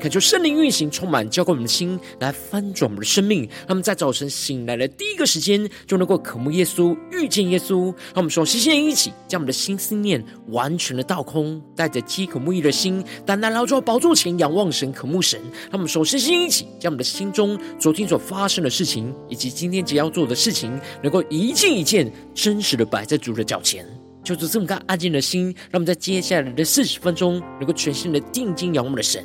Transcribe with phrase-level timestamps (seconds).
[0.00, 3.40] 恳求圣灵运行，充满浇灌我们的心，来翻转我们的生命。
[3.40, 7.86] 让我们在早晨醒来的第一个时间，就能够渴慕耶稣，遇见耶稣。
[7.86, 15.40] 让我们说，谢谢一起将我们的心思念完全的倒空，带着饥渴慕义的心，单单来到宝座前仰望神，渴慕神。
[15.62, 23.84] 让我们说，谢谢一起将我们的心中昨天所发生的事情，以及今天即将要做的事情，能够一件一件真实的摆在主的脚前。
[24.22, 29.24] 就是这么个安静的心，让我们在接下来的四十分钟，能够全心的定睛仰望的神。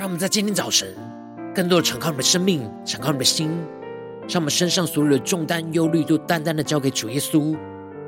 [0.00, 0.88] 让我们在今天早晨，
[1.54, 3.50] 更多的敞开我们的生命，敞开我们的心，
[4.26, 7.54] 让我们身上所有的重担、忧虑，都单单的交给主耶稣。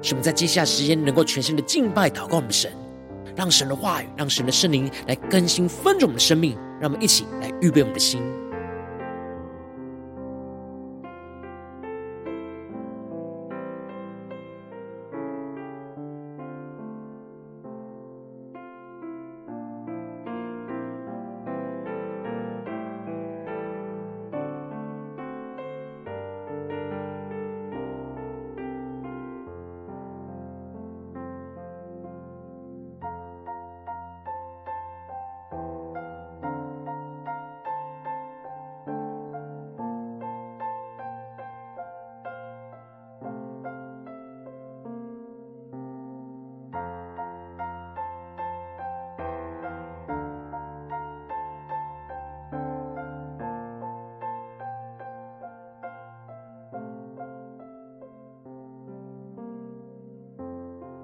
[0.00, 2.72] 使我们在接下来时间，能够全新的敬拜、祷告我们神，
[3.36, 6.56] 让神的话语，让神的圣灵来更新、翻转我们的生命。
[6.80, 8.22] 让我们一起来预备我们的心。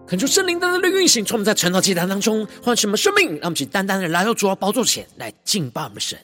[0.09, 6.19] 恳求圣灵单单的运行，从我们在晨祷祭坛当中唤醒我们生命，让我们去单单的来到主的宝座前来敬拜我们神。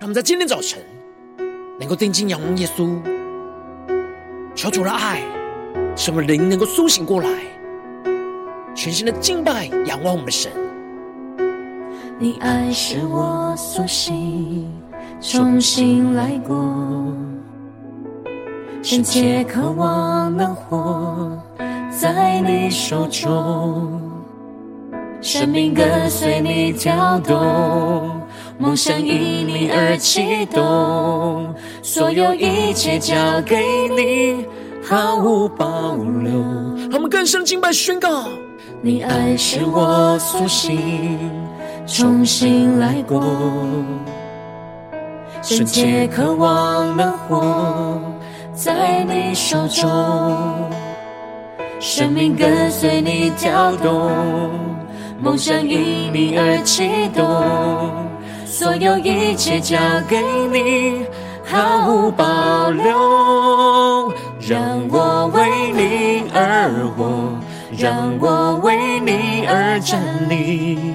[0.00, 0.84] 我们在今天早晨
[1.78, 3.00] 能够定睛仰望耶稣，
[4.56, 5.22] 求主的爱
[5.96, 7.30] 使我们灵能够苏醒过来，
[8.74, 10.50] 全新的敬拜仰望我们的神。
[12.18, 14.68] 你爱使我苏醒，
[15.20, 16.56] 重新来过。
[18.86, 21.36] 深切渴望能活
[21.90, 24.00] 在你手中，
[25.20, 28.20] 生命跟随你跳动，
[28.58, 31.52] 梦想因你而启动，
[31.82, 33.56] 所有一切交给
[33.88, 34.46] 你，
[34.84, 36.88] 毫无保留。
[36.88, 38.28] 他们更深敬拜宣告，
[38.80, 41.18] 你爱使我苏醒，
[41.88, 43.20] 重新来过，
[45.42, 48.00] 深切渴望能活。
[48.56, 50.70] 在你手中，
[51.78, 54.10] 生命跟随你跳动，
[55.20, 57.22] 梦想因你而启动，
[58.46, 59.76] 所有一切交
[60.08, 61.04] 给你，
[61.44, 64.10] 毫无保留。
[64.40, 67.38] 让我为你而活，
[67.76, 70.00] 让我为你而站
[70.30, 70.94] 立，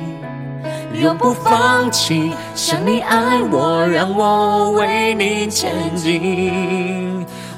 [1.00, 2.32] 永不放弃。
[2.56, 6.81] 想你爱我，让我为你前进。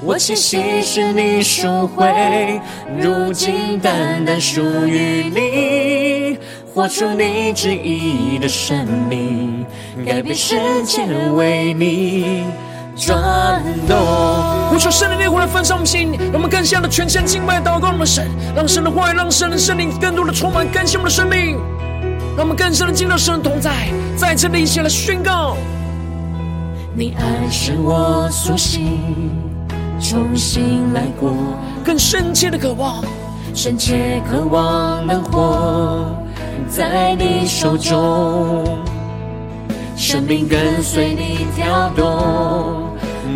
[0.06, 2.60] 我栖息是你赎回，
[3.00, 6.38] 如今单单属于你，
[6.74, 9.66] 活出你旨意的生命，
[10.06, 12.44] 改变世界为你
[12.98, 13.98] 转动。
[14.70, 21.58] 呼求圣灵烈火来焚烧我们心，让我们更加的全心敬拜祷告我们的神，让神的话语，让神的圣灵更多的充满更新我们的生命，
[22.36, 23.72] 让我们更深的进到神的同在，
[24.18, 25.56] 在这里一起来宣告：
[26.94, 29.43] 你爱是我苏醒。
[30.04, 31.32] 重新来过，
[31.84, 33.02] 更深切的渴望，
[33.56, 36.14] 深切渴望能活
[36.68, 38.66] 在你手中，
[39.96, 42.90] 生命跟随你跳动，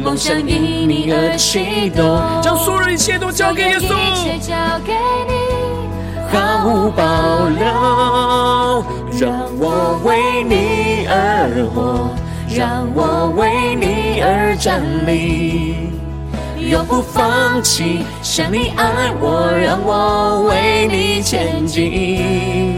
[0.04, 3.96] 梦想因你而启动，将所有一切都交给耶稣，
[6.30, 7.66] 毫无保留，
[9.18, 12.10] 让我为你而活，
[12.54, 15.97] 让我为你而站立。
[16.70, 18.06] 永不放弃。
[18.22, 22.76] 想你爱我，让我为你前进。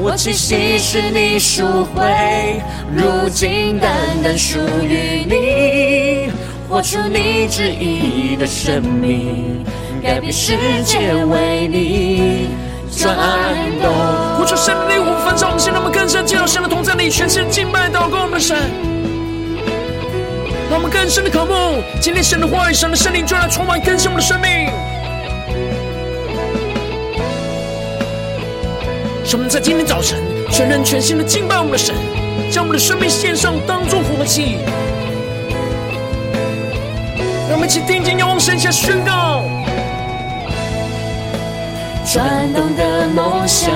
[0.00, 1.64] 我气息是你赎
[1.94, 2.62] 回，
[2.94, 3.90] 如今单
[4.22, 6.30] 单属于你。
[6.68, 9.64] 活出你旨意的生命，
[10.02, 12.48] 改变世界为你
[12.90, 13.14] 转
[13.80, 13.92] 动。
[14.36, 18.83] 呼求神的灵，我焚烧我们，现在我们更深进入神的同在里，全身敬拜祷告我们的神。
[21.04, 24.70] 让我们更深的渴慕，今天神的话语、神的圣灵就来充满更新我们的生命。
[29.22, 30.18] 使我们在今天早晨
[30.50, 31.94] 全人全心的敬拜我们的神，
[32.50, 34.56] 将我们的生命献上，当作活祭。
[37.48, 39.42] 让我们一起定睛仰望神，下宣告。
[42.10, 43.70] 转动的梦想，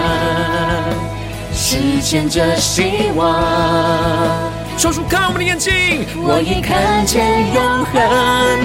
[1.53, 4.58] 实现着希望。
[4.79, 8.01] 说出看我们的眼睛，我已看见永恒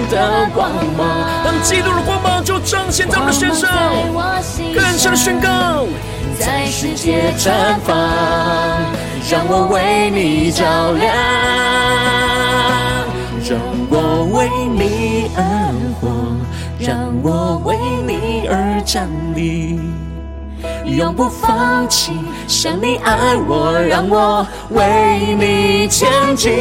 [0.08, 1.28] 的光芒。
[1.44, 3.68] 当基督的光芒就彰显在我们的身上，
[4.72, 5.84] 更深的宣告，
[6.38, 7.98] 在世界绽放，
[9.28, 11.12] 让我为你照亮。
[13.46, 13.58] 让
[13.90, 15.42] 我为你而
[16.00, 16.08] 活，
[16.78, 17.76] 让我为
[18.06, 19.80] 你而站立，
[20.84, 22.12] 永不放弃。
[22.54, 26.52] 想你爱我，让我为你前进。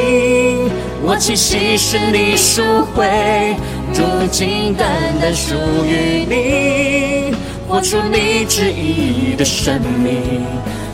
[1.03, 2.63] 我气息是你赎
[2.95, 3.55] 回，
[3.93, 4.89] 如今单
[5.21, 5.53] 单属
[5.85, 7.35] 于你。
[7.67, 10.43] 活出你旨意的生命，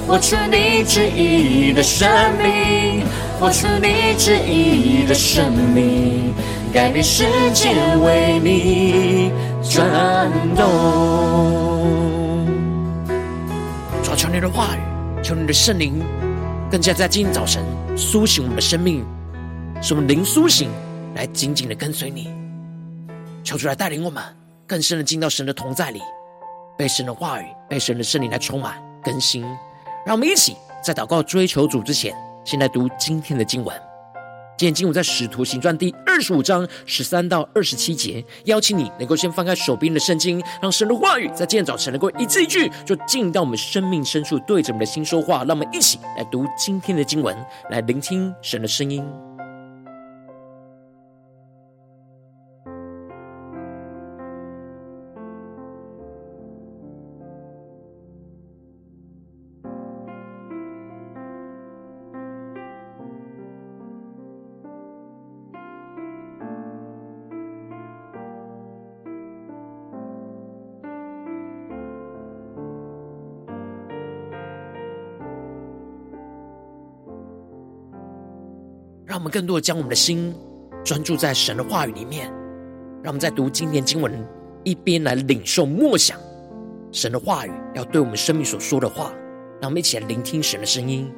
[0.06, 3.02] 活出你旨意的生命。
[3.40, 6.34] 活出你旨意的生命，
[6.74, 7.24] 改变世
[7.54, 7.70] 界
[8.04, 9.32] 为你
[9.64, 10.66] 转动。
[14.04, 14.80] 主啊，求你的话语，
[15.22, 16.02] 求你的圣灵，
[16.72, 17.64] 更加在今天早晨
[17.98, 19.06] 苏醒我们的生命，
[19.82, 20.70] 使我们灵苏醒，
[21.16, 22.34] 来紧紧的跟随你。
[23.44, 24.24] 求主来带领我们
[24.66, 26.02] 更深的进到神的同在里，
[26.78, 29.44] 被神的话语、被神的圣灵来充满更新。
[30.06, 32.16] 让我们一起在祷告追求主之前。
[32.46, 33.89] 先来读今天的经文。
[34.60, 38.22] 今天经文在《使徒行传》第二十五章十三到二十七节。
[38.44, 45.46] 邀请你能够先翻开手边的圣经，让神的话语在今天早晨能够一字一句，就进到我们生命深处，对着我们的心说话。
[45.46, 47.34] 让我们一起来读今天的经文，
[47.70, 49.02] 来聆听神的声音。
[79.30, 80.34] 更多的将我们的心
[80.84, 82.28] 专注在神的话语里面，
[83.04, 84.12] 让我们在读今天经文
[84.64, 86.18] 一边来领受默想
[86.92, 89.14] 神的话语要对我们生命所说的话，
[89.62, 91.12] 让我们一起来聆听神的声音。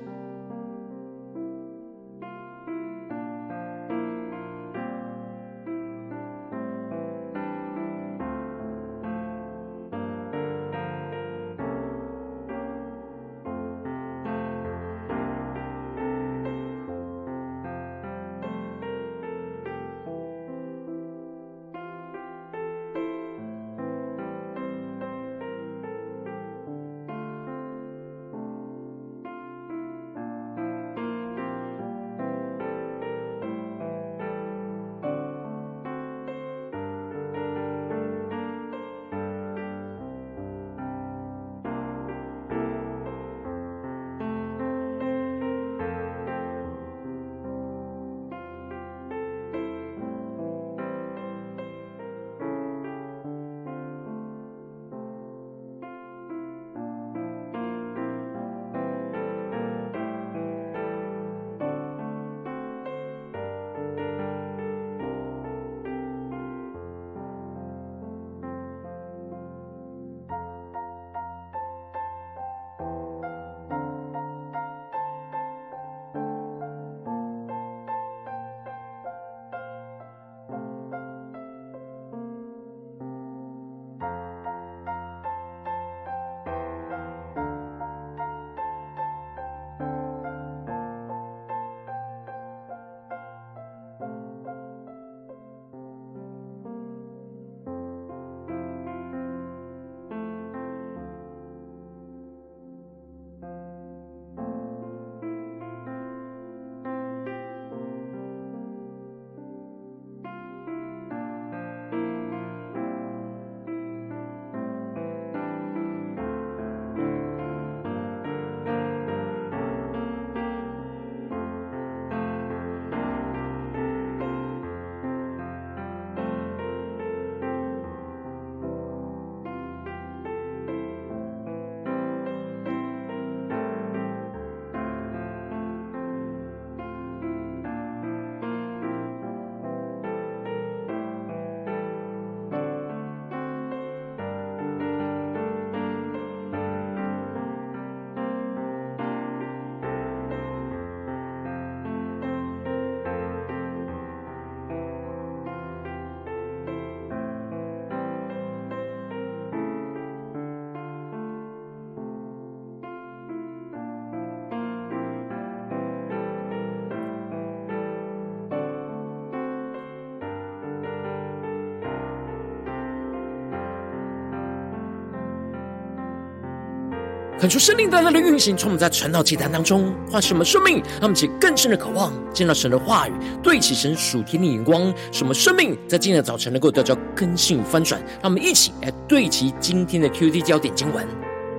[177.41, 187.99] 恳求圣灵大大的运行，从我们在传道祭坛当中唤醒我们生命，让我们起更深的渴望见到神的话语，对齐神属天的眼光，使我们生命在今天的早晨能够得到更新翻转。
[188.21, 191.03] 让我们一起来对齐今天的 QD 焦点经文，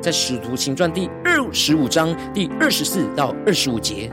[0.00, 4.08] 在使徒行传第二十五章第二十四到二十五节，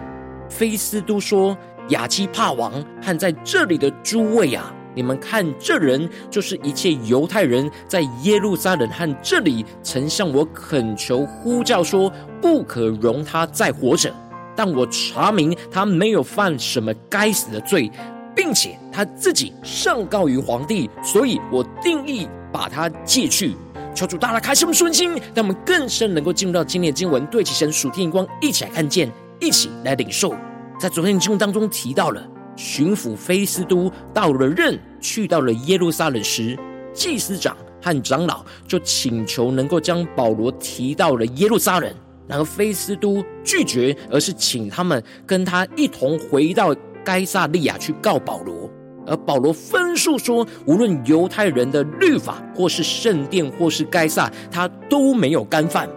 [0.50, 1.56] 菲斯都说
[1.90, 14.14] ：“亚基帕王和在这里的诸位啊！”你们看，这人就是一切犹太人在耶路撒冷和这里曾向我恳求呼叫说，不可容他再活着。
[14.56, 17.90] 但我查明他没有犯什么该死的罪，
[18.36, 23.56] 并且他自己上告于皇帝，所以我定意把他解去。
[23.96, 30.36] 求主大大开示我们顺心，让我们更深能够进入到今天的经文，对齐神属天光，一起来看见，一起来领受。
[30.80, 32.22] 在昨天的经文当中提到了。
[32.60, 36.60] 巡抚菲斯都到了任，去到了耶路撒冷时，
[36.94, 41.90] 祭司长和长老就请求能够将保罗提到了耶路撒冷。
[42.28, 48.70] 然而菲斯都拒绝，而是请他们跟他一同回到该撒利亚去告保罗。
[49.08, 55.90] 而保罗分述说，无论犹太人的律法，或是圣殿，或是该撒，他都没有干犯。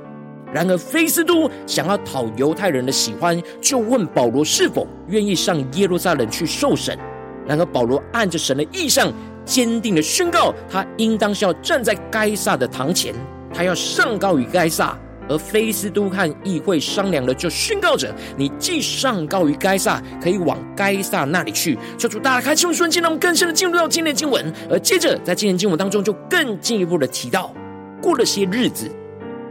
[0.52, 6.98] 然而，菲斯都想要讨犹太人的喜欢，就问保罗是否愿意上耶路撒冷去受审。
[7.46, 9.10] 然而，保罗按着神的意象，
[9.44, 13.14] 坚定的宣告，他应当是要站在该撒的堂前，
[13.54, 14.96] 他要上告于该撒。
[15.28, 21.78] 而菲斯都和议会商量了，就宣告着：你既上告于该撒，可以往该撒那里去。
[21.96, 24.52] 求主大开启我们瞬间，让我们更深的进入到今天的经文。
[24.68, 27.54] 而接着，在今天经文当中，就更进一步的提到，
[28.02, 28.90] 过了些日子。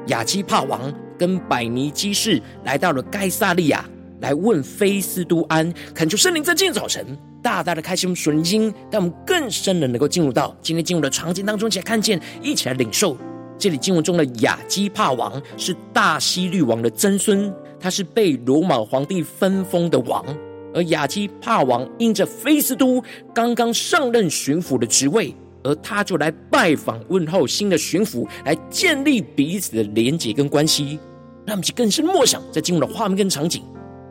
[0.07, 3.85] 亚基帕王跟百尼基士来到了盖萨利亚，
[4.19, 7.05] 来问菲斯都安，恳求圣灵在今天早晨
[7.41, 13.15] 大大的开启我们属灵心，让我们更深的能够进入到今天进入的场景当中，一起来看见，一起来领受。
[13.57, 20.25] 这里经文中的亚基帕王是大希律王的曾孙，他是被罗马皇帝分封的王，
[20.73, 23.03] 而亚基帕王因着菲斯都
[23.35, 25.35] 刚刚上任巡抚的职位。
[25.63, 30.99] 而他就来拜访问候新的巡抚，来建立彼此的连结跟关系，
[31.45, 33.63] 让我们去更深默想在经文的画面跟场景。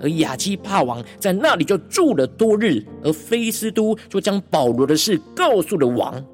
[0.03, 6.25] 而亚基帕王在那里就住了多日，而菲斯都就将保罗的事告诉了王。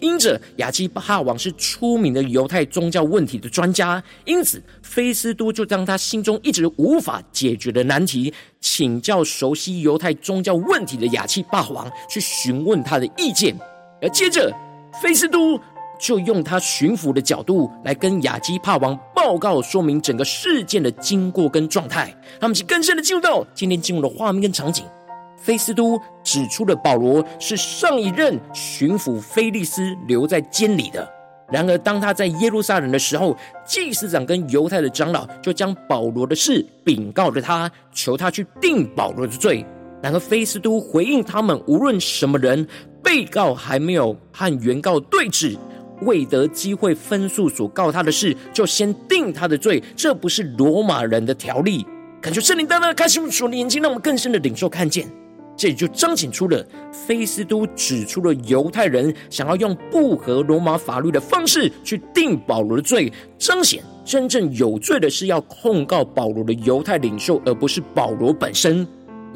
[0.00, 8.30] 因着亚基帕王是出名的犹太宗教问题的专家，因此菲斯都就将他心中一直无法解决的难题，
[8.60, 13.58] 请教熟悉犹太宗教问题的亚基帕王去询问他的意见。
[14.06, 14.54] 而接着，
[15.02, 15.60] 菲斯都
[15.98, 22.14] 就用他巡抚的角度来跟亚基帕王报告说明整个事件的经过跟状态。
[22.38, 24.84] 他们是更深的进入到今天进入的画面跟场景。
[25.36, 31.08] 菲斯都指出了保罗是上一任巡抚菲利斯留在监里的。
[31.50, 39.66] 然而，当他在耶路撒冷的时候，祭司长跟犹太的长老就将保罗的事禀告了他，求他去定保罗的罪。
[40.02, 42.66] 然而，菲斯都回应他们，无论什么人。
[43.02, 45.56] 被告还没有和原告对质，
[46.02, 51.86] 未得机会分诉所告他的事，就先定他的罪，这不是罗马人的条例。
[52.20, 55.06] 感觉圣灵大大的开启我们属灵眼睛，让我们更深的领受看见。
[55.56, 68.84] 这里就彰显出了菲斯都指出了犹太人想要用不合罗马法律的方式去定保罗的罪，彰显真正有罪的是要控告保罗的犹太领袖，而不是保罗本身。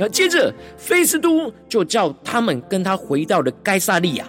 [0.00, 4.26] 然后接着，菲斯都就叫他们跟他回到了该撒利亚，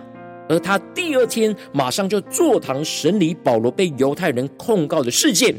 [0.50, 5.56] 而他第二天马上就坐堂审理保罗被犹太人控告的事件。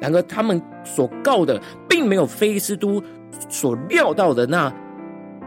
[0.00, 3.02] 然而，他们所告的并没有菲斯都
[3.48, 4.72] 所料到的那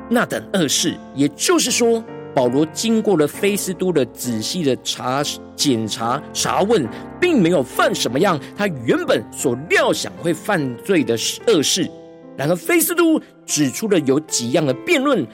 [0.09, 0.97] 那等恶事。
[1.15, 2.03] 也就是说，
[2.35, 5.23] 保罗经过了菲斯都的仔细的查
[5.55, 6.85] 检查查问，
[7.21, 11.15] 并没有犯什么样他原本所料想会犯罪的
[11.47, 11.89] 恶事。
[12.35, 15.25] 然而，菲斯都指出了有几样的辩论，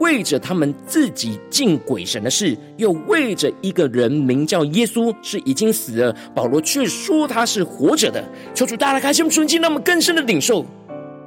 [0.00, 8.22] 为着他们自己敬鬼神的事，又为着一个人名叫耶稣是已经死了，保罗却说他是活着的。
[8.52, 10.66] 求主大大开心，纯净，让我们更深的领受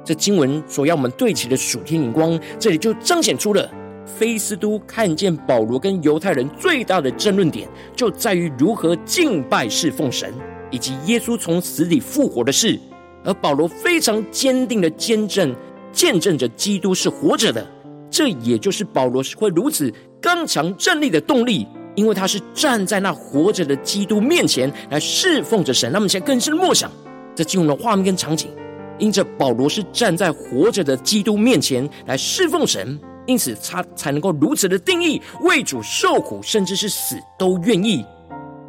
[0.04, 2.38] 这经文所要我们对齐的属天眼光。
[2.58, 3.68] 这里就彰显出了
[4.06, 10.32] 菲斯都看见保罗跟犹太人最大的争论点，就在于如何敬拜侍奉神，
[10.70, 12.78] 以及耶稣从死里复活的事。
[13.24, 15.54] 而保罗非常坚定的见证，
[15.92, 17.66] 见证着基督是活着的，
[18.10, 25.90] 这也就是保罗会如此刚强站立的动力，因为他是站在那活着的基督面前来侍奉着神。
[25.92, 26.90] 那么，现在更深的默想，
[27.34, 28.50] 这进入了画面跟场景，
[28.98, 38.04] 因着保罗是站在活着的基督面前来侍奉神，因此他才能够如此的定义为主受苦，甚至是死都愿意。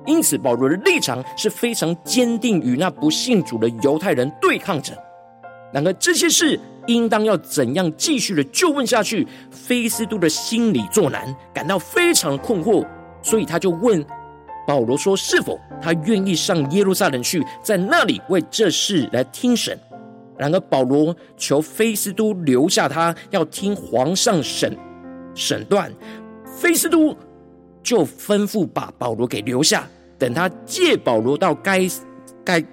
[0.10, 4.92] 因此保罗的立场是非常坚定，与那不信主的犹太人对抗着。
[5.72, 9.28] 然而这些事应当要怎样继续的就问下去？
[9.52, 12.84] 菲斯都的心里作难，感到非常困惑，
[13.22, 14.04] 所以他就问
[14.66, 19.80] 保罗说：“是否他愿意上耶路撒冷去，在那里为这事来听审？”
[20.38, 24.76] 然而保罗求菲斯都留下他，要听皇上审
[25.36, 25.92] 审断。
[26.46, 27.16] 菲斯都
[27.84, 29.88] 就吩咐把保罗给留下，
[30.20, 31.88] 等他借保罗到该
[32.44, 32.64] 该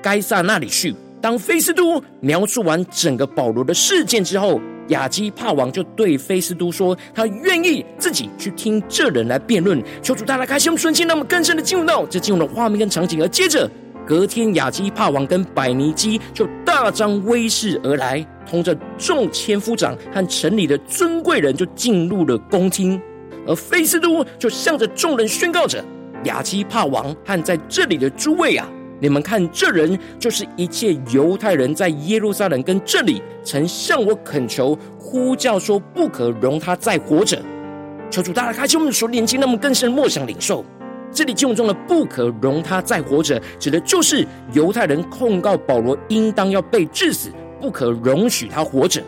[0.00, 0.94] 该撒那里去。
[1.20, 13.22] 当菲斯都描述完整个保罗的事件之后，亚基帕王就对菲斯都说：“他愿意自己去听这人来辩论。”求主大家开心，顺心，那么更深的进入到这进入的画面跟场景。
[13.22, 13.70] 而接着
[14.04, 23.00] 隔天，亚基帕王跟百尼基就大张威势而来，同着众千夫长和城里的尊贵人就进入了宫厅。
[23.46, 25.82] 而菲斯都就向着众人宣告着
[26.24, 28.68] ：“亚基帕王和在这里的诸位啊，
[29.00, 37.40] 你们看，这人就是一切犹太人在耶路撒冷跟这里曾向我恳求、呼叫说不可容他再活着。
[38.10, 40.64] 求主大家开启我们的属灵眼睛，让我们更深默想领受。
[41.10, 47.30] 这里经文中的不可容他再活着，指的就是犹太人控告保罗应当要被治死，
[47.60, 49.02] 不可容许他活着。”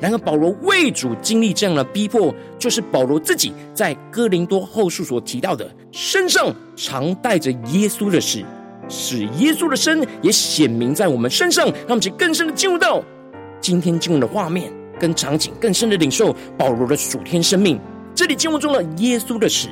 [0.00, 8.42] 然而，保罗为主经历这样的逼迫，就是保罗自己在哥林多后书所提到的，身上常带着耶稣的死，
[8.88, 11.66] 使耶稣的身也显明在我们身上。
[11.66, 13.02] 让我们去更深的进入到
[13.60, 17.78] 今天经文的画面跟场景，更深的领受保罗的属天生命。
[18.14, 19.68] 这里经文中的耶稣的死，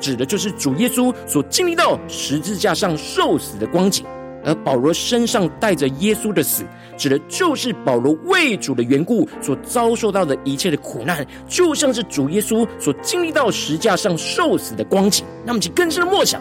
[0.00, 4.04] 指的就是主耶稣所经历到十字架上受死的光景。
[4.46, 6.64] 而保罗身上带着耶稣的死，
[6.96, 15.26] 指的就是保罗为主的缘故所遭受到的一切的苦难，就像是主耶稣所经历到石架上受死的光景。
[15.44, 16.40] 那么，请更深的默想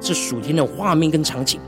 [0.00, 1.60] 这属天的画面跟场景。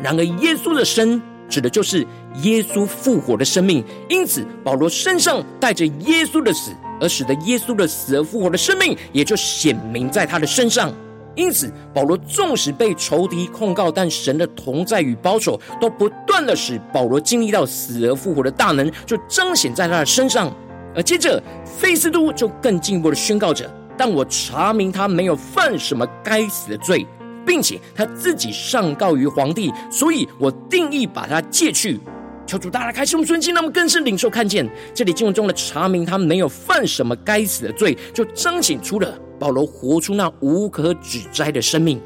[0.00, 2.06] 然而，耶稣的生指的就是
[2.42, 10.92] 耶稣复活的生命，因此保罗身上带着耶稣的死，而使得耶稣的死而复活的生命，也就显明在他的身上。
[11.38, 20.52] 因此，保罗纵使被仇敌控告，但神的同在与保守都不断的使保罗经历到死而复活的大能，就彰显在他的身上。
[20.96, 27.06] 而接着，非斯都就更进一步的宣告着：但我查明他没有犯什么该死的罪，
[27.46, 32.00] 并且他自己上告于皇帝，所以我定意把他借去。
[32.48, 39.16] 求主大大开启我们的心，让我们更深领受看见这里经文中的查明他没有犯什么该死的罪，就彰显出了。
[39.38, 42.00] 保罗活出那无可指摘的生命，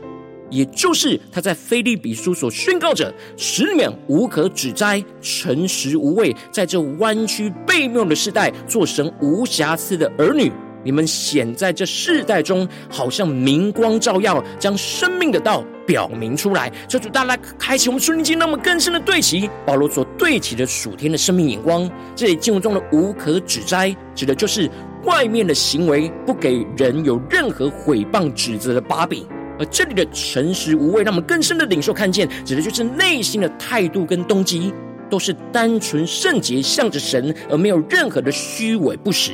[0.51, 10.53] 也就是他在腓立比书所宣告着：使你们无可指摘、诚实无畏，在这弯曲悖谬的世代，做神无瑕疵的儿女。
[10.85, 16.73] 你们显在这世代中，好像明光照耀，将生命的道表明出来。
[16.89, 21.89] 求主大大开启我们属灵经，那么更深的对齐保罗所对齐的属天的生命眼光。
[22.17, 24.69] 这里经文中的无可指摘，指的就是。
[25.05, 29.27] 外面的行为不给人有任何毁谤指责的把柄，
[29.59, 34.73] 而这里的诚实无畏，让我们更深的领受看见，指的就是内心的态度跟动机
[35.11, 39.33] 都是单纯圣洁，向着神，而没有任何的虚伪不实。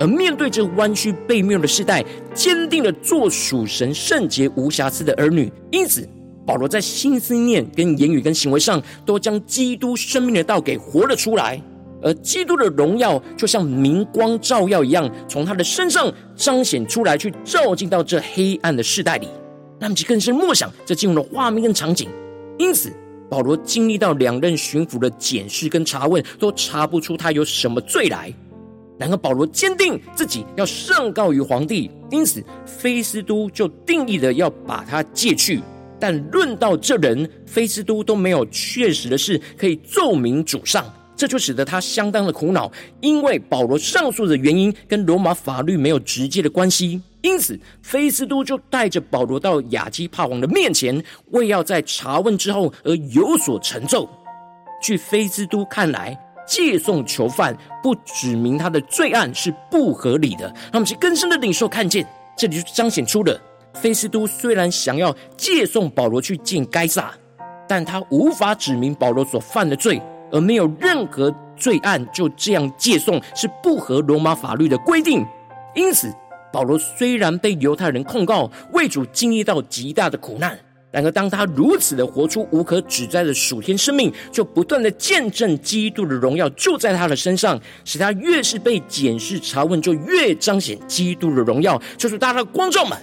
[0.00, 5.52] 而面对这弯曲悖谬的世代，坚定的做属神圣洁无瑕疵的儿女。
[5.70, 6.08] 因此，
[6.46, 11.62] 保罗在心思念、跟言语、跟行为上，都将基督生命的道给活了出来。
[12.02, 19.28] 而基督的荣耀就像明光照耀一样，从他的身上彰显出来，去照进到这黑暗的世代里。
[19.78, 22.08] 那么，就更深默想这进入了画面跟场景。
[22.58, 22.92] 因此，
[23.30, 28.32] 保罗经历到两任巡抚的检视跟查问，都查不出他有什么罪来。
[28.98, 35.62] 然而，保罗坚定自己要上告于皇帝，因此，菲斯都就定义的要把他借去。
[35.98, 40.84] 但论到这人，菲斯都都没有确实的事可以奏明主上。
[41.20, 54.08] 这就使得他相当的苦恼，因为保罗上诉的原因跟罗马法律没有直接的关系，因此菲斯都就带着保罗到亚基帕王的面前，为要在查问之后而有所成就。
[54.82, 60.50] 据菲斯都看来，借送囚犯不指明他的罪案是不合理的。
[60.72, 63.38] 那么，其更深的领受看见，这里就彰显出了
[63.74, 67.12] 菲斯都虽然想要借送保罗去见该撒，
[67.68, 70.00] 但他无法指明保罗所犯的罪。
[70.30, 75.24] 而没有任何罪案就这样借送，是不合罗马法律的规定。
[75.74, 76.12] 因此，
[76.52, 80.58] 保罗虽然被犹太人控告，为主经历到极大的苦难，
[80.90, 91.80] 然而当他如此的活出无可指摘的属天生命，就不断的见证基督的荣耀就在他的身上，使他越是被检视查问，就越彰显基督的荣耀。
[91.96, 92.98] 就是大家的观众们。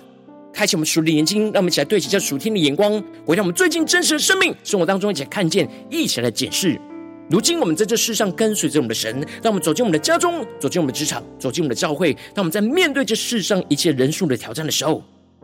[0.53, 2.91] 开启我们属灵的眼睛，让我们一起来对齐这属天的眼光，
[3.27, 6.81] 回到我们最近真实的生命生活当中，一起来看见，一起来检视。
[7.29, 15.03] 如今我们在这世上跟随着我们的神，当我们走进我们的家中，走进我们的职场，走进我们的教会，当我们在面对这世上一切人数的挑战的时候，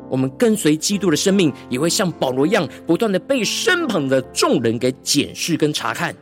[0.10, 6.16] 我们跟随基督的生命，也会像保罗一样，不断的被身旁的众人给检视跟查看。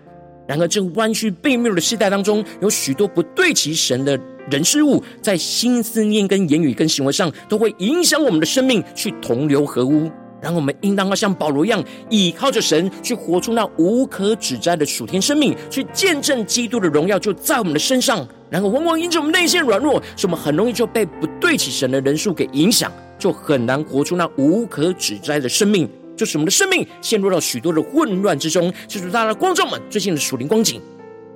[0.48, 4.20] 然而，这弯曲悖谬的世代当中，有许多不对齐神的
[4.50, 10.10] 人事物，在心思念、跟言语、跟行为上，都会影响我们的生命，去同流合污。
[10.42, 18.28] 然后，我们应当要像保罗一样，倚靠着神，去活出那无可指摘的属天生命，去见证基督的荣耀就在我们的身上。
[18.50, 25.88] 然后，往往因着我们内心软弱，使我们很容易就被不对起神的人数给影响，就很难活出那无可指摘的生命。
[26.18, 28.72] 就使我们的生命陷入到许多的混乱之中。
[28.88, 30.82] 求主大家的观众们，最近的属灵光景，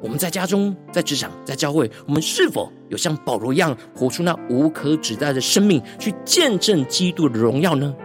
[0.01, 7.95] 我们在家中、在职场、在教会，我们是否有像保罗一样，活出那无可指代的生命，去见证基督的荣耀呢？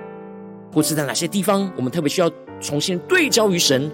[0.73, 2.31] 或是在哪些地方，我们特别需要
[2.61, 3.91] 重新对焦于神，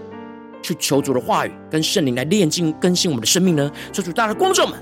[0.62, 3.70] 去求主的话语跟圣灵来炼净、更新我们的生命呢？
[3.92, 4.78] 求主大家的观众们。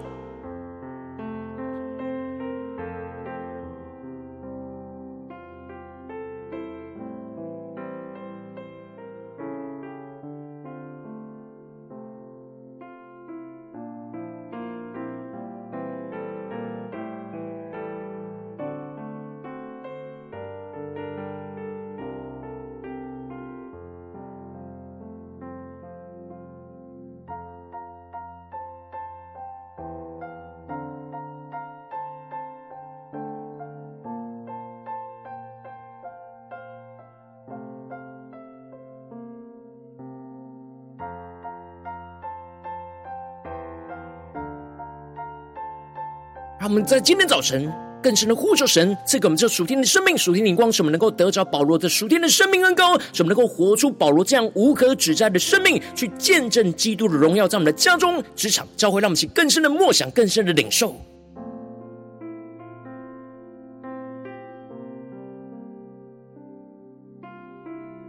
[46.64, 47.70] 让我们在今天早晨
[48.02, 60.96] 更深的呼求神，赐给我们这属天的生命、属天的灵光，使我们能够得着保罗的属天的生命恩膏，使我们能够活出保罗这样无可指摘的生命，去见证基督的荣耀，在我们的家中、职场、教会，让我们起更深的默想、更深的领受，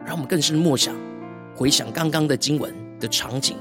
[0.05, 0.95] 让我们更深的默想、
[1.53, 3.57] 回想刚刚的经文的场景，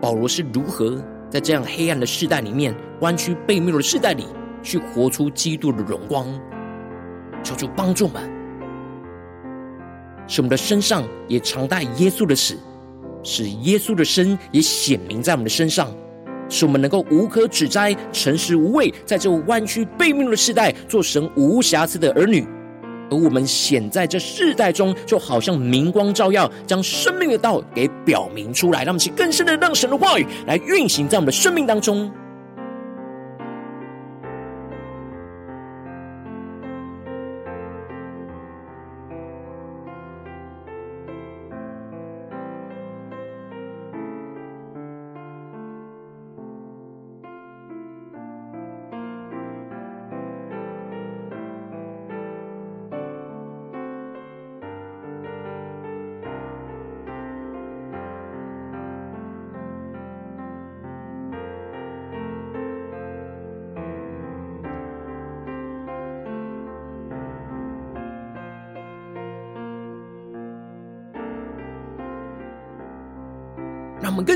[0.00, 0.96] 保罗是如何。
[1.36, 4.24] 在这样黑暗的世代里面，弯曲背谬的世代里，
[4.62, 6.26] 去活出基督的荣光，
[7.42, 8.22] 求主帮助们，
[10.26, 12.56] 使我们的身上也常带耶稣的死，
[13.22, 15.94] 使耶稣的身也显明在我们的身上，
[16.48, 22.48] 使我们能够无可指摘、诚实无畏，在这弯曲背谬的世代，做神无瑕疵的儿女。
[23.10, 32.10] 而我们显在这世代中，就好像明光照耀，将生命的道给表明出来，让我们去更深的让神的话语来运行在我们的生命当中。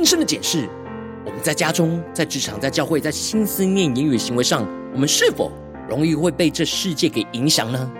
[0.01, 0.67] 更深的检视，
[1.27, 5.53] 我们在家中、在职场、在教会、在心思念、言语、行为上，我们是否
[5.91, 7.93] 容易会被这世界给影响呢？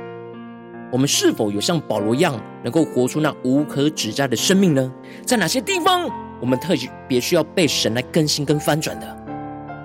[0.91, 4.91] 我们是否有像保罗一样，能够活出那无可指摘的生命呢？
[5.27, 6.09] 在哪些地方，
[6.41, 6.75] 我们特
[7.07, 9.20] 别需要被神来更新跟翻转的？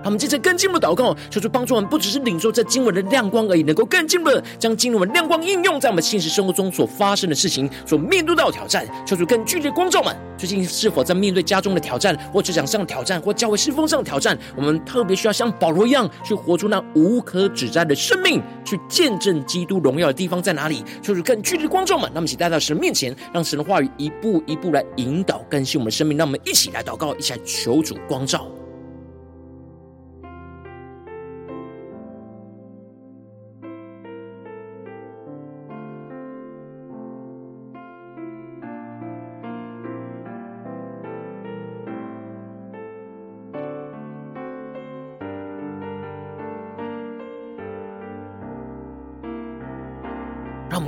[0.05, 8.87] 他们接着更进一步祷告，求主帮助我们，不只是领受这经文的亮光而已，能够更进一步的将经文亮光应用在我们现实生活中所发生的事情，所面对到的挑战。
[9.03, 14.37] 求主更具体的光照们，最近是否在面对家中的挑战，或职场上的挑战，或教会侍奉上的挑战？
[14.55, 20.83] 我们特别需要像保罗一样，去活出那无可指摘的生命，去见证基督荣耀的地方在哪里？
[21.01, 26.15] 求主更具体的光照们，那么，请带到神面前，让神的话语一步一步来引导更新我们的生命。
[26.15, 28.45] 让我们一起来祷告，一起来求主光照。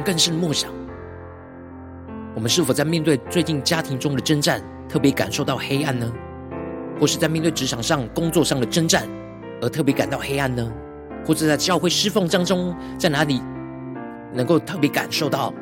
[0.08, 0.72] 更深默想，
[2.34, 6.10] 我们是否在面对最近家庭中的征战，特别感受到黑暗呢？
[6.98, 9.06] 或是在面对职场上、工作上的征战，
[9.62, 10.72] 而特别感到黑暗呢？
[11.26, 13.42] 或者在教会侍奉当中，在哪里
[14.34, 15.54] 能够特别感受到，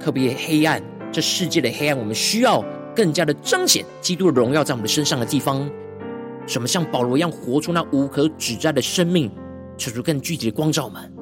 [0.00, 5.64] 特别黑暗，这世界的黑暗，我们需要更加的彰显基督的荣耀在我们的身上的地方。
[6.44, 9.30] 什么像保罗一样活出那无可指摘的生命，
[9.76, 11.15] 求主更具体的光照们。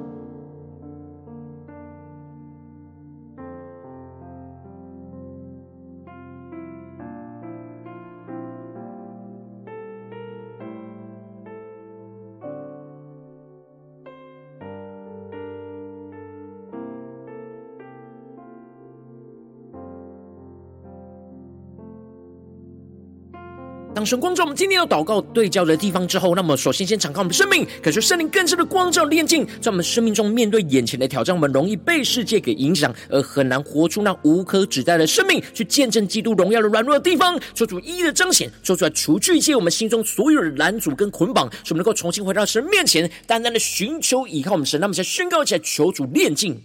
[23.94, 46.61] 当神光照我们今天要祷告对焦的地方之后，那么首先先敞开我们的生命，感受圣灵更深的光照炼净，在我们生命中面对眼前的挑战，我们容易被世界给影响，而很难活出那无可指代的生命，去见证基督荣耀的软弱的地方，做出一一的彰显，做出来除去一切我们心中所有的拦阻跟捆绑，使我们能够重新回到神面前，单单的寻求依靠我们神，那么才宣告起来，求主炼净。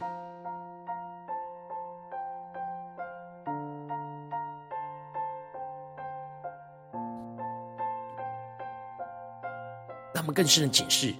[10.39, 11.13] 更深的检视，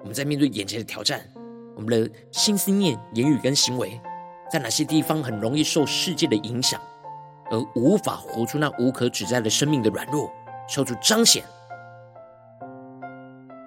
[0.00, 1.20] 我们在面对眼前的挑战，
[1.76, 4.00] 我们的心思念、言语跟行为，
[4.50, 6.80] 在哪些地方很容易受世界的影响，
[7.52, 10.28] 而无法活出那无可指摘的生命的软弱，
[10.68, 11.44] 求主彰显，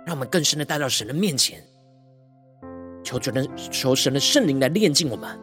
[0.05, 1.63] 让我们更深的带到神的面前，
[3.01, 5.39] 求主的求神的圣灵来炼净我们。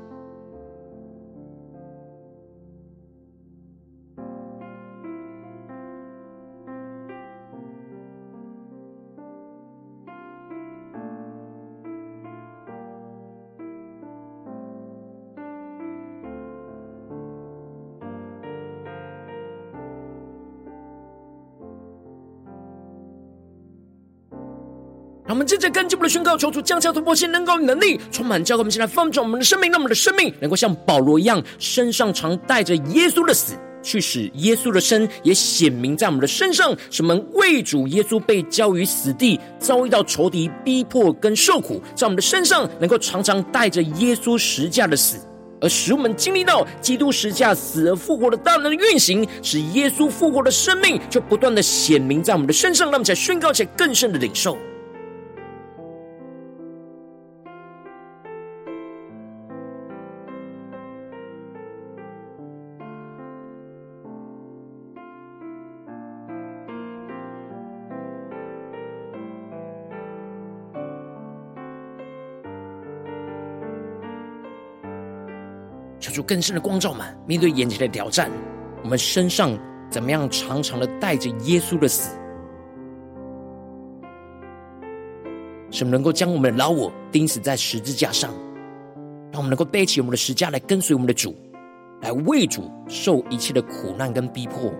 [25.26, 28.60] 我们接着跟进我们的宣告，求主降下突破性、能够能力，充满教会。
[28.60, 36.76] 我们现在放纵我们的生命，让我们的生命能够像保罗一样，身上常带着耶稣的死，去使耶稣的生也显明在我们的身上。
[36.90, 45.16] 使我们为主耶稣被交于死地，遭遇到仇敌逼迫跟受苦，在我们的身上能够常常带着耶稣十架的死，
[45.58, 54.58] 而使我们经历到基督十架死而复活的大能的运行，使耶稣复活的生命就不断的显明在我们的身上，让我们才宣告且更深的领受。
[76.26, 78.30] 更深的光照们，面对眼前的挑战，
[78.82, 79.56] 我们身上
[79.90, 82.16] 怎么样常常的带着耶稣的死，
[85.70, 88.32] 使我们能够将我们的老我钉死在十字架上，
[89.30, 91.34] 让我们能够背起我们的十字架来跟随我们的主，
[92.00, 94.72] 来为主受一切的苦难跟逼迫，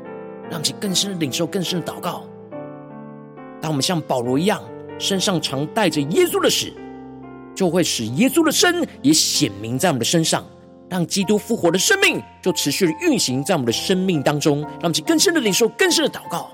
[0.50, 2.24] 让其更深的领受更深的祷告。
[3.60, 4.62] 当我们像保罗一样，
[4.98, 6.72] 身上常带着耶稣的死，
[7.54, 10.44] 就会使耶稣的身也显明在我们的身上。
[10.88, 16.50] 让基督复活的生命就持续的运行在我们的生命当中，让我们更深的领受、更深的祷告。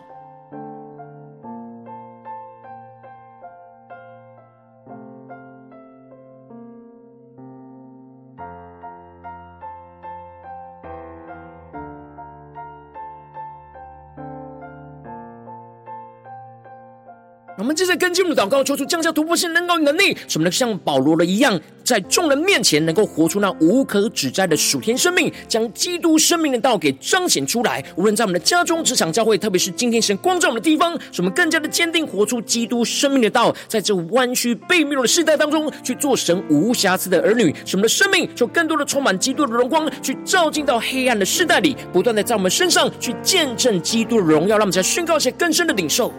[17.70, 27.84] 们接着跟进我们祷告，求主降下突破性、能够能力，使我们能像保罗的一样，在众人面前能够活出那无可指摘的属天生命，将基督生命的道给彰显出来。
[27.94, 37.54] 无论在我们的家中、职场、教会，特别是今天神光照我们的地方，使我们更加的坚定活出基督生命的道，在这弯曲悖谬的世代当中，去做神无瑕疵的儿女。
[37.64, 46.12] 使我们的生命就更多的充满基督的荣光，去照进到黑暗的世代里，不断的在我们身上去见证基督的荣耀，让我们在宣告一些更深的领受。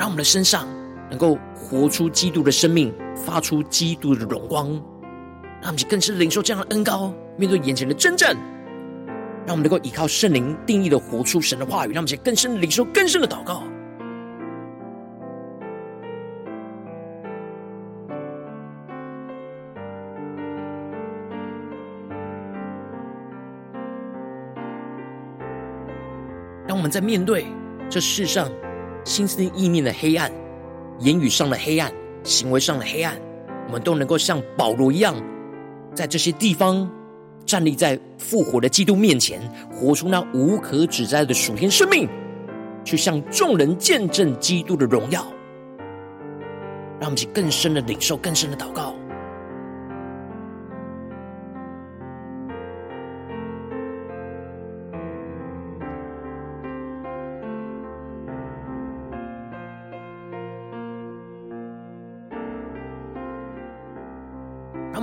[0.00, 0.66] 让我们的身上
[1.10, 4.70] 能够活出基督的生命，发出基督的荣光，
[5.60, 7.12] 让我们更是领受这样的恩膏。
[7.36, 8.34] 面对眼前的征战，
[9.46, 13.62] 让我们能够依靠圣灵定义的活出神的话语，让我们更深的领受更深的祷告。
[26.66, 27.44] 当我们在面对
[27.90, 28.50] 这世上，
[29.04, 30.30] 心思意念的黑暗，
[30.98, 33.16] 言语上的黑暗，行为上的黑暗，
[33.66, 35.14] 我们都能够像保罗一样，
[35.94, 36.88] 在这些地方
[37.46, 39.40] 站立在复活的基督面前，
[39.72, 42.08] 活出那无可指摘的属天生命，
[42.84, 45.26] 去向众人见证基督的荣耀，
[47.00, 48.94] 让我们去更深的领受，更深的祷告。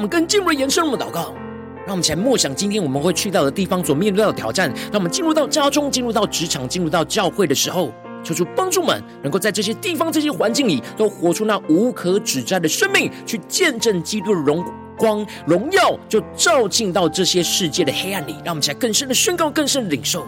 [0.08, 1.34] 们更进入延伸我们祷告，
[1.86, 4.74] 让我们起来默想今天我们会去到的地方所面对到的挑战。
[4.86, 7.92] 让我们进入到家中、进入到职场、进入到教会的时候，
[8.24, 14.64] 求主帮助们能够在这些地方、这些环境里，都活出那无可指摘的生命，去见证基督的荣
[14.98, 18.34] 光、荣耀，就照进到这些世界的黑暗里。
[18.46, 20.26] 让我们起来更深的宣告、更深的领受。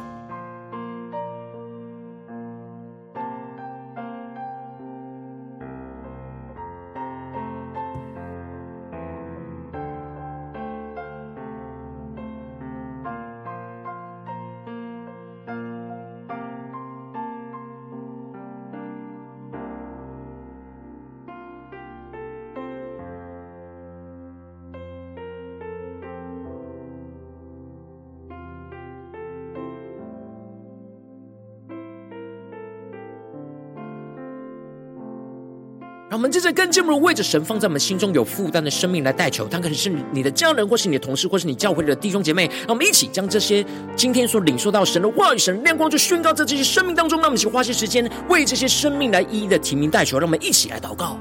[36.09, 42.47] 让我们接着更进一步为着神放在我们心中有负担的生命来代求，他可能是你的家人，或是你的同事，或是你教会的弟兄姐妹。
[42.61, 43.63] 让我们一起将这些
[43.95, 47.19] 今天所领受到神的话语、神亮光，就宣告在这些生命当中。
[47.19, 50.17] 让我们一起花些时间为这些生命来一一的提名代求。
[50.17, 51.19] 让我们一起来祷告。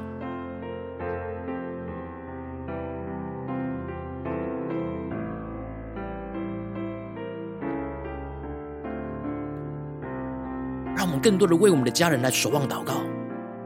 [10.96, 12.94] 让我们更多的为我们的家人来守望祷告。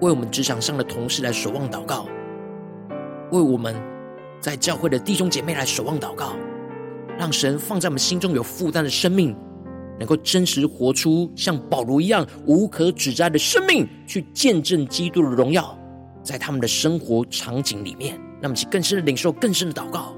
[0.02, 2.08] 为我们职场上的同事来守望祷告，
[3.30, 3.72] 为我们
[4.40, 6.32] 在教会的弟兄姐妹来守望祷告，
[7.16, 9.32] 让神放在我们心中有负担的生命，
[10.00, 15.78] 能够真实活出像保罗一样无可指摘的生命，去见证基督的荣耀，
[16.20, 20.12] 在他们的生活场景里面，让我们去更深的领受更深的祷告。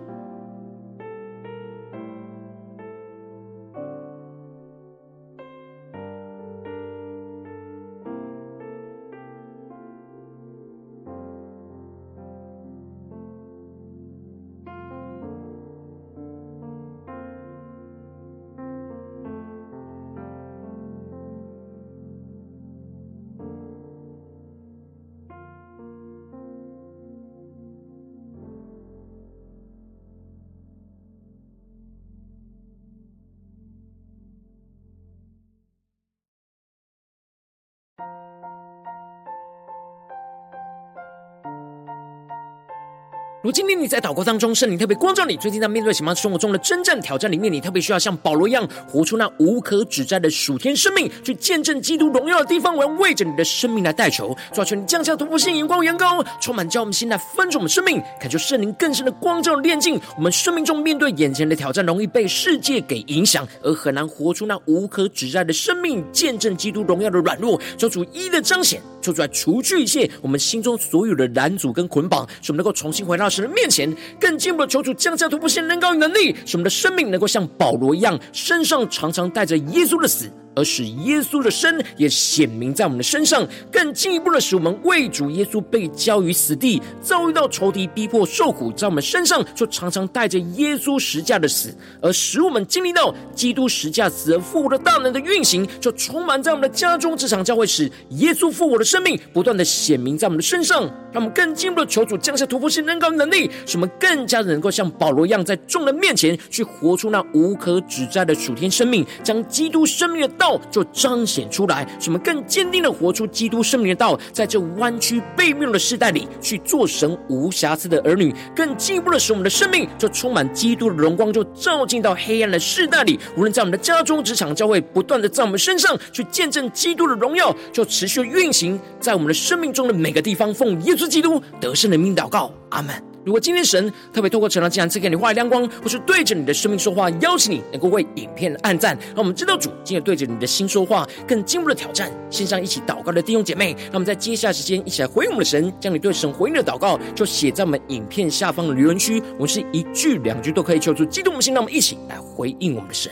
[43.45, 52.75] 如今天你在祷告当中，圣灵特别光照你，最近在面对什么生活中的征战挑战里面，你特别需要像保罗一样，活出那无可指摘的属天生命，去见证基督荣耀的地方。
[52.75, 73.31] 我要为着你的生命来代求，求你降下突破性眼光，远高，充满叫我们心来分盛我们生命，感受圣灵更深的光照炼净我们生命中面对眼前的挑战，容易被世界给影响，而很难活出那无可指摘的生命，见证基督荣耀的软弱，求主一一的彰显，求主来除去一切我们心中所有的拦阻跟捆绑，使我们能够重新回到。
[73.35, 80.31] 神的面前，更进一步的求主降下突破性能高与能力，使我们的生命能够像保罗一样，身上常常带着耶稣的死。
[80.57, 110.60] 而使耶稣的生也显明在我们的身上，更进一步的使我们为主耶稣被交于死地，遭遇到仇敌逼迫受苦，在我们身上就常常带着耶稣十架的死，而使我们经历到基督十架死而复活的大能的运行，就充满在我们的家中、职场、教会，使耶稣复活的生命不断的显明在我们的身上，让我们更进一步的求主降下突破性能高能能力，使我们更加的能够像保罗一样，在众人面前去活出那无可指摘的属天生命，将基督生命的道。
[110.70, 123.18] 就彰显出来，使我们更坚定的活出基督生命的道，在这弯曲悖谬的世代里去做神无瑕疵的儿女，更进一步的使我们的生命就充满基督的荣光，就照进到黑暗的世代里。
[123.37, 130.52] 无论在我们的家中、职场、教会，不断的在我们身上去见证基督的荣耀，就持续运行在我们的生命中的每个地方。
[130.52, 133.13] 奉耶稣基督得胜的名祷告，阿门。
[133.25, 142.12] 如果今天神特别透过成长，竟然赐给你话亮光，或是对着你的生命说话，邀请你能够为影片按赞，让我们知道主今天对着你的心说话，更进一步的挑战。
[142.29, 153.10] 线上一起祷告的弟兄姐妹，让我们在接下来时间一起来回应我们的神，将你对神回应的祷告就写在我们影片下方的留言区，我们是一句两句都可以求助激动我们心，让我们一起来回应我们的神。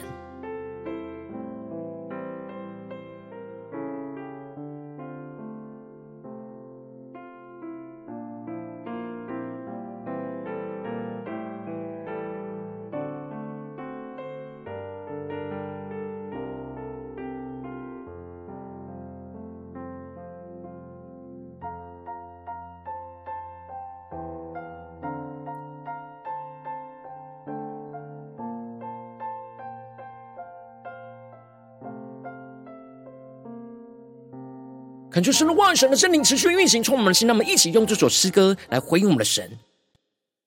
[35.12, 37.28] 恳求神的万神的圣灵持续运行，充满我们的心。
[37.28, 39.44] 让我们一起用这首诗歌来回应我们的神。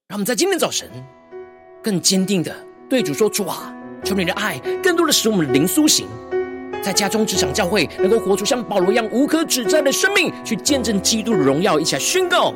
[0.07, 0.89] 让我们在今天早晨
[1.83, 2.51] 更坚定的
[2.89, 3.71] 对主说：“主啊，
[4.03, 6.07] 求你的爱更多的使我们的灵苏醒，
[6.81, 12.51] 在家中、职场、教会，能够活出像保罗一样无可指摘的生命，去见证基督的荣耀。”一起来宣告：“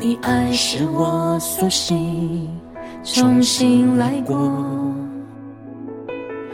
[0.00, 2.48] 你爱使我苏醒，
[3.04, 4.94] 重新来过，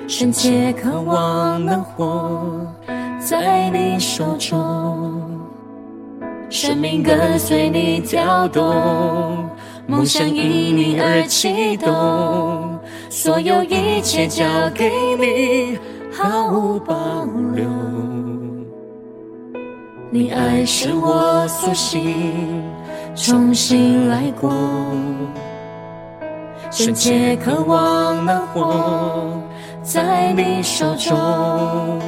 [0.09, 2.67] 深切渴望能活
[3.25, 5.41] 在你手中。”
[6.51, 9.49] 生命跟随你跳动，
[9.89, 12.79] 梦想因你而启动，
[13.11, 15.77] 所有一切交给你，
[16.13, 17.65] 毫无保留。
[20.11, 22.63] 你爱使我苏醒，
[23.17, 24.53] 重新来过，
[26.71, 29.43] 深切渴望能活
[29.83, 31.99] 在你手中。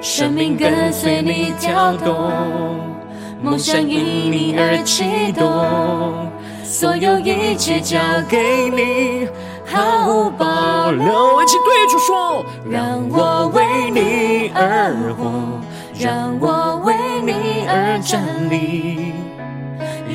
[0.00, 2.30] 生命跟随你跳动。
[3.42, 6.30] 梦想因你而启动，
[6.64, 9.28] 所有一切交给你，
[9.64, 11.42] 毫无保留。
[11.42, 15.60] 一起对主说：让我为你而活，
[15.98, 19.12] 让我为你而站立，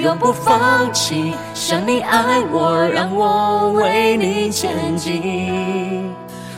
[0.02, 1.34] 永不放弃。
[1.54, 6.11] 像你爱我，让我为你前进。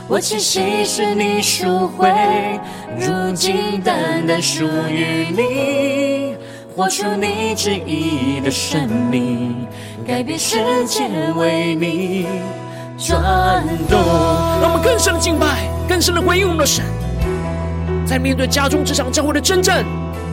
[0.06, 2.12] 我气息是你赎回，
[2.98, 6.36] 如今单单属于你。
[6.76, 9.66] 活出你旨意的生命，
[10.06, 12.26] 改变世界为你
[12.98, 13.98] 转动。
[14.60, 16.84] 让我们更深的敬拜，更深的回应我们的神。
[18.04, 19.84] 在面对家中、职场、教会的征战，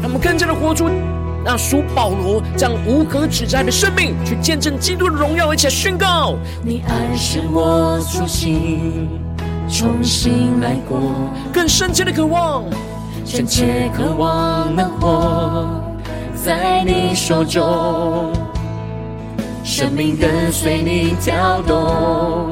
[0.01, 0.89] 让我们更加的活出
[1.45, 9.07] 那属保罗这样无可指摘的生命，去见证基督的荣耀，而且宣告：你爱使我苏醒，
[9.71, 10.99] 重新来过，
[11.53, 12.65] 更深切的渴望，
[13.25, 15.65] 深切渴望能活。
[16.35, 18.33] 在你手中，
[19.63, 22.51] 生命跟随你跳动，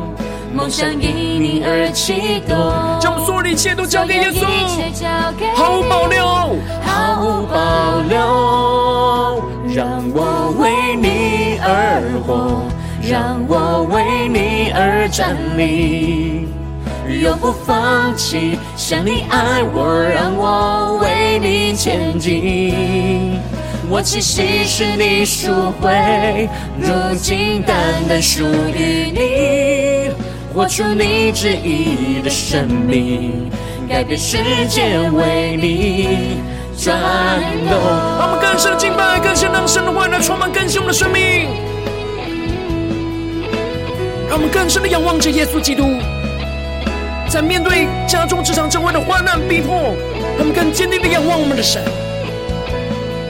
[0.54, 2.58] 梦想因你而启动。
[3.02, 4.46] 将我们所有的一切都交给耶稣，
[5.56, 6.26] 毫无保留，
[6.82, 9.44] 毫无保留。
[9.76, 12.64] 让我为你而活，
[13.08, 16.48] 让我为你而站立，
[17.14, 18.58] 永不放弃。
[18.76, 23.40] 像你爱我，让我为你前进。
[23.90, 25.52] 我气息是你赎
[25.82, 26.48] 回，
[26.78, 27.76] 如今单
[28.08, 30.12] 单属于你。
[30.54, 33.50] 活出你旨意的生命，
[33.88, 34.38] 改变世
[34.68, 36.42] 界为你
[36.76, 37.00] 转
[37.70, 37.80] 动。
[38.18, 41.48] 让我们更深的敬拜，更深的让神的话来充满更新我们的生命。
[44.28, 45.84] 让我们更深的仰望着耶稣基督，
[47.30, 49.96] 在面对家中职场教会的患难逼迫，
[50.38, 51.80] 他们更坚定的仰望我们的神。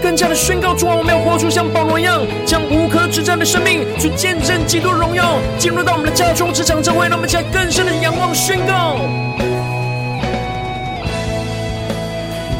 [0.02, 8.95] 更加的宣告出，我们要活出像保罗一样，将无可指战的生命去见证基督的荣耀，进入到我们的家中、职场、教会，让我们在更深的仰望宣告。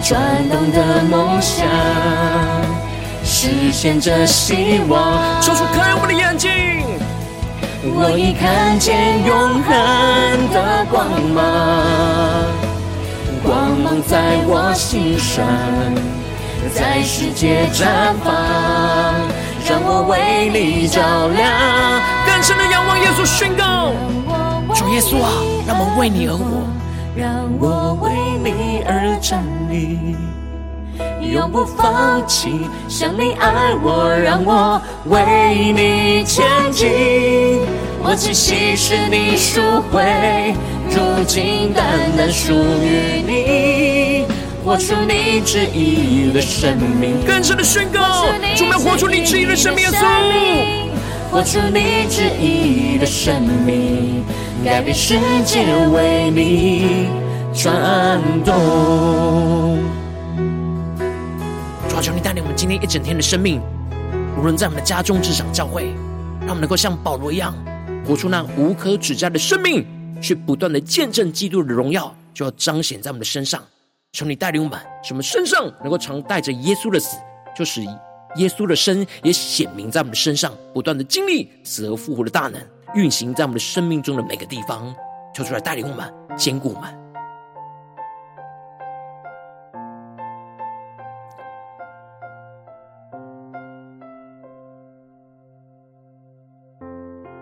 [0.04, 0.20] 转
[0.50, 1.66] 动的梦想，
[3.24, 5.42] 实现着希望。
[5.42, 6.52] 求主开我的眼睛，
[7.82, 9.72] 我已看见永恒
[10.52, 11.40] 的光芒，
[13.42, 15.46] 光芒在我心上。
[16.76, 18.34] 在世界绽放，
[19.66, 21.50] 让我为你照亮。
[22.28, 23.94] 更深的仰望耶稣宣告，
[24.76, 25.32] 主耶稣啊，
[25.66, 26.44] 让我为你而活，
[27.16, 28.12] 让我为
[28.44, 30.16] 你而站立，
[31.22, 32.62] 永不放弃。
[32.88, 37.62] 像你爱我，让我为你前进。
[38.02, 39.62] 我气息是你赎
[39.92, 40.56] 回，
[40.90, 41.86] 如今单
[42.18, 44.26] 单属于你。
[44.64, 50.04] 活出你旨意的生命，更深的宣告，我们要活出你旨意的生命，耶稣。
[51.32, 54.24] 活出你旨意的生命，
[54.64, 57.08] 改变世界为你
[57.54, 59.80] 转动。
[62.02, 63.62] 求你带领我们今天一整天的生命，
[64.38, 65.94] 无论在我们的家中、职场、教会，
[66.42, 67.54] 让我们能够像保罗一样，
[68.06, 69.86] 活出那无可指摘的生命，
[70.22, 73.62] 去不断的见证基督的荣耀，就要彰显在我们的身上。
[74.14, 77.18] 求你带领我们，使我们身上能够常带着耶稣的死，
[77.56, 77.82] 就使
[78.36, 82.62] 耶稣的生也显明在我们的身上，不断的经历死而复活的大能，
[82.96, 84.96] 运行在我们的生命中的每个地方。
[85.36, 86.99] 求主来带领我们，坚固我们。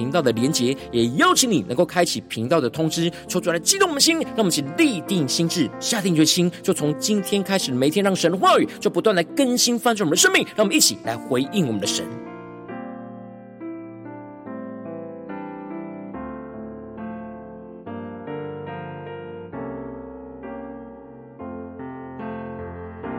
[0.00, 12.29] 频道的连结，也邀请你能够开启频道的通知，抽出来激动我们的心，让我们一起立定心智，下定决心，就从今天开始，每天让神的话语就不断来更新翻转我们的生命，让我们一起来回应我们的神。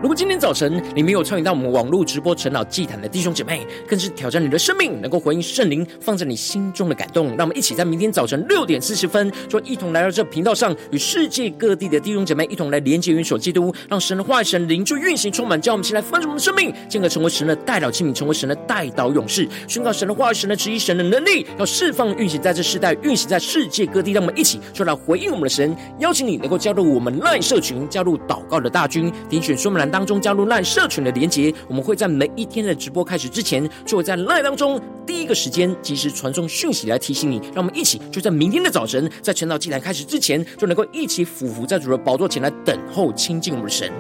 [0.02, 7.28] 如果今天早晨你没有参与到我们网络直播陈老祭坛的弟兄姐妹，更是挑战你的生命，能够回应圣灵放在你心中的感动。
[7.38, 24.14] 让我们一起在明天早晨六点四十分，就一同来到这频道上，与世界各地的弟兄姐妹一同来连接、元首基督，让神的话语、神灵就运行、充满，叫我们一起来分盛我们的生命，进而成为神的代祷器皿，成为神的代祷勇士，宣告神的话、神的旨意、神的能力，要释放、运行在这世代，运行在世界各地。
[24.14, 29.91] 让我们一起就来回应我们的神，邀请你能够加入我们赖社群，加入祷告的大军，点选说明栏。
[29.92, 37.38] 当中加入 LINE 社群的连结，我们会在每一天的直播开始之前，就会在 LINE 当中第一个时间及时传送讯息来提醒你。
[37.54, 43.92] 让我们一起就在明天的早晨，在晨祷祭坛开始之前，就能够一起俯伏在主的宝座前来等候亲近我们的神。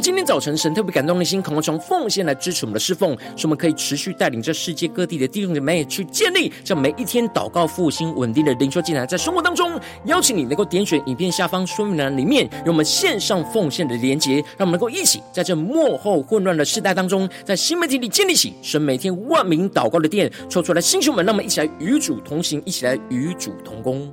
[0.00, 24.08] 今天早晨神特别感动的心，渴望从奉献来支持我们的侍奉，使我们可以持续带领这世界各地的弟兄姐妹去建立这每一天祷告复兴稳定的灵修进来，在生活当中，邀请你能够点选影片下方说明栏里面有我们线上奉献的连结，让我们能够一起在这幕后混乱的世代当中，在新媒体里建立起神每天万名祷告的殿，抽出来弟兄们，让我们一起来与主同行，一起来与主同工。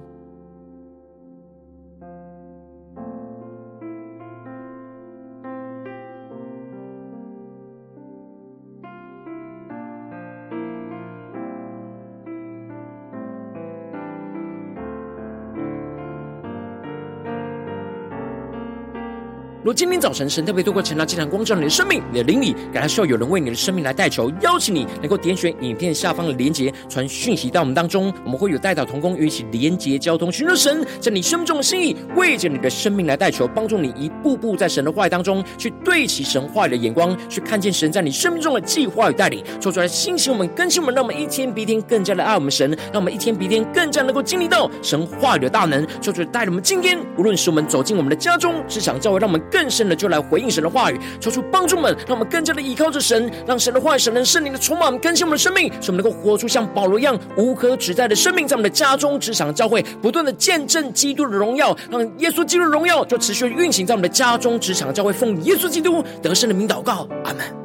[19.66, 49.42] 如今天早晨神特别透过晨祷祭坛光照你的生命，你的灵里感到需要有人为你的生命来代求，邀请你能够点选影片下方的连结，传讯息到我们当中，我们会有代祷同工与一起连结交通，寻求神在你生命中的心意，为着你的生命来代求，帮助你一步步在神的话语当中去对齐神话语的眼光，去看见神在你生命中的计划与带领，说出来兴起我们更新我们，让我们一天比一天更加的爱我们神，让我们一天比一天更加能够经历到神话语的大能，说出来带领我们今天无论是我们走进我们的家中、职场、教会，让我们。
[49.56, 67.65] 更深的就来回应神的话语，求出帮助们，让我们更加的依靠着神，让神的话语、神的圣灵的充满更新我们的生命，使我们能够活出像保罗一样无可指代的生命，在我们的家中、职场、教会，不断的见证基督的荣耀，让耶稣基督的荣耀就持续运行在我们的家中、职场、教会，奉耶稣基督得胜的名祷告，阿门。